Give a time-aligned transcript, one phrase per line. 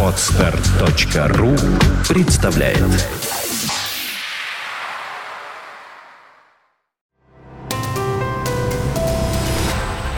[0.00, 1.56] Отстар.ру
[2.08, 2.78] представляет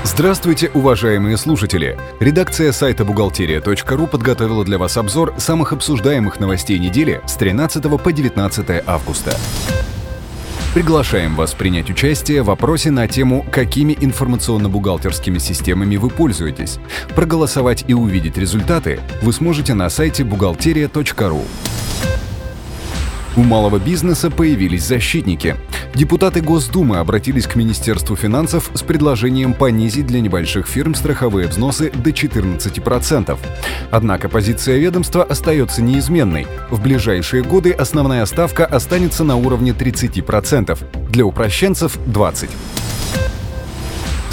[0.04, 1.98] Здравствуйте, уважаемые слушатели!
[2.20, 8.82] Редакция сайта бухгалтерия.ру подготовила для вас обзор самых обсуждаемых новостей недели с 13 по 19
[8.86, 9.34] августа.
[10.76, 16.80] Приглашаем вас принять участие в вопросе на тему «Какими информационно-бухгалтерскими системами вы пользуетесь?».
[17.14, 21.44] Проголосовать и увидеть результаты вы сможете на сайте бухгалтерия.ру.
[23.36, 25.56] У малого бизнеса появились защитники.
[25.96, 32.10] Депутаты Госдумы обратились к Министерству финансов с предложением понизить для небольших фирм страховые взносы до
[32.10, 33.38] 14%.
[33.90, 36.46] Однако позиция ведомства остается неизменной.
[36.68, 40.78] В ближайшие годы основная ставка останется на уровне 30%,
[41.08, 42.50] для упрощенцев– 20%.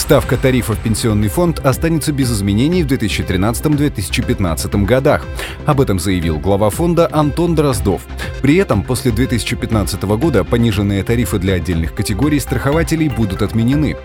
[0.04, 5.26] Ставка тарифа в пенсионный фонд останется без изменений в 2013-2015 годах.
[5.66, 8.02] Об этом заявил глава фонда Антон Дроздов.
[8.42, 13.96] При этом после 2015 года пониженные тарифы для отдельных категорий страхователей будут отменены.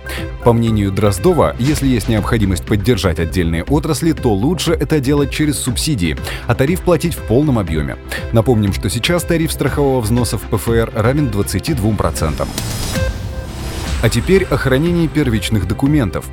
[0.44, 6.16] По мнению Дроздова, если есть необходимость поддержать отдельные отрасли, то лучше это делать через субсидии,
[6.46, 7.96] а тариф платить в полном объеме.
[8.30, 12.46] Напомним, что сейчас тариф страхового взноса в ПФР равен 22%.
[14.00, 16.26] А теперь о хранении первичных документов.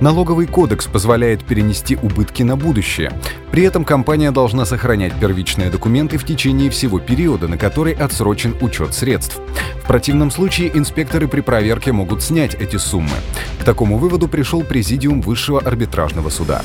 [0.00, 3.12] Налоговый кодекс позволяет перенести убытки на будущее.
[3.52, 8.94] При этом компания должна сохранять первичные документы в течение всего периода, на который отсрочен учет
[8.94, 9.38] средств.
[9.84, 13.10] В противном случае инспекторы при проверке могут снять эти суммы.
[13.60, 16.62] К такому выводу пришел Президиум Высшего арбитражного суда.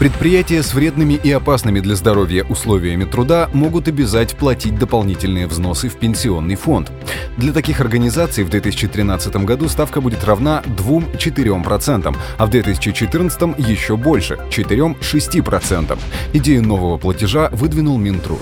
[0.00, 5.98] Предприятия с вредными и опасными для здоровья условиями труда могут обязать платить дополнительные взносы в
[5.98, 6.90] пенсионный фонд.
[7.36, 14.38] Для таких организаций в 2013 году ставка будет равна 2-4%, а в 2014 еще больше–
[14.50, 15.98] 4-6%.
[16.32, 18.40] Идею нового платежа выдвинул Минтруд.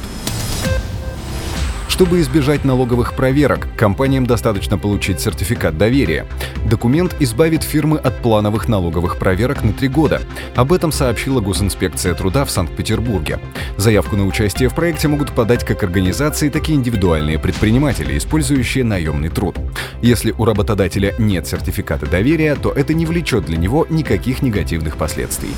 [1.99, 6.29] Чтобы избежать налоговых проверок, компаниям достаточно получить сертификат доверия.
[6.71, 10.23] Документ избавит фирмы от плановых налоговых проверок на три года.
[10.55, 13.41] Об этом сообщила Госинспекция труда в Санкт-Петербурге.
[13.79, 19.29] Заявку на участие в проекте могут подать как организации, так и индивидуальные предприниматели, использующие наемный
[19.29, 19.57] труд.
[20.01, 25.51] Если у работодателя нет сертификата доверия, то это не влечет для него никаких негативных последствий.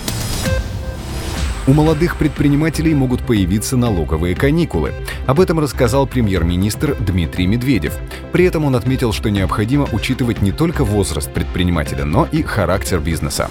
[1.67, 4.93] У молодых предпринимателей могут появиться налоговые каникулы.
[5.27, 7.99] Об этом рассказал премьер-министр Дмитрий Медведев.
[8.33, 13.51] При этом он отметил, что необходимо учитывать не только возраст предпринимателя, но и характер бизнеса.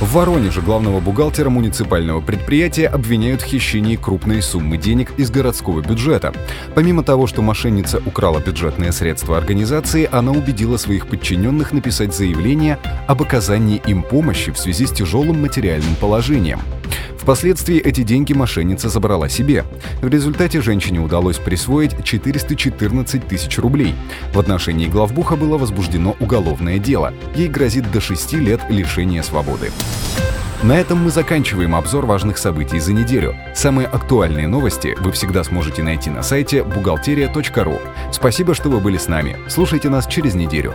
[0.00, 6.32] В Воронеже главного бухгалтера муниципального предприятия обвиняют в хищении крупной суммы денег из городского бюджета.
[6.74, 12.78] Помимо того, что мошенница украла бюджетные средства организации, она убедила своих подчиненных написать заявление
[13.08, 16.60] об оказании им помощи в связи с тяжелым материальным положением.
[17.30, 19.64] Впоследствии эти деньги мошенница забрала себе.
[20.02, 23.94] В результате женщине удалось присвоить 414 тысяч рублей.
[24.32, 27.14] В отношении главбуха было возбуждено уголовное дело.
[27.36, 29.70] Ей грозит до 6 лет лишения свободы.
[30.64, 33.36] На этом мы заканчиваем обзор важных событий за неделю.
[33.54, 37.78] Самые актуальные новости вы всегда сможете найти на сайте бухгалтерия.ру.
[38.10, 39.36] Спасибо, что вы были с нами.
[39.46, 40.74] Слушайте нас через неделю.